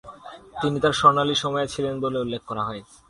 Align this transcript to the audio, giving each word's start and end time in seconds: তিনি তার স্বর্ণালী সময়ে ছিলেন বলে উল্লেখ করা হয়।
তিনি 0.61 0.77
তার 0.83 0.93
স্বর্ণালী 0.99 1.35
সময়ে 1.43 1.71
ছিলেন 1.73 1.95
বলে 2.03 2.17
উল্লেখ 2.23 2.41
করা 2.49 2.63
হয়। 2.67 2.81